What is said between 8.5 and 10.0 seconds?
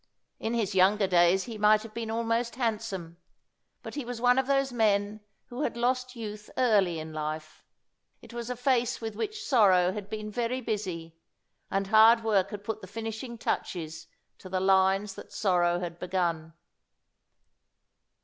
face with which sorrow